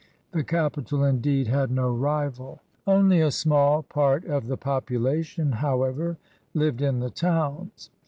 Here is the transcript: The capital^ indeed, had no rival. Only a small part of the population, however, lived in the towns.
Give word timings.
The 0.31 0.43
capital^ 0.43 1.07
indeed, 1.07 1.45
had 1.45 1.69
no 1.69 1.91
rival. 1.91 2.59
Only 2.87 3.21
a 3.21 3.29
small 3.29 3.83
part 3.83 4.25
of 4.25 4.47
the 4.47 4.57
population, 4.57 5.51
however, 5.51 6.17
lived 6.55 6.81
in 6.81 7.01
the 7.01 7.11
towns. 7.11 7.91